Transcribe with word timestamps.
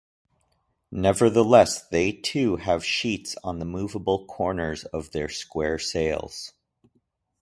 Nevertheless, 0.91 1.87
they 1.89 2.11
too 2.11 2.55
have 2.55 2.83
sheets 2.83 3.35
on 3.43 3.59
the 3.59 3.65
movable 3.65 4.25
corners 4.25 4.83
of 4.85 5.11
their 5.11 5.29
square 5.29 5.77
sails. 5.77 6.53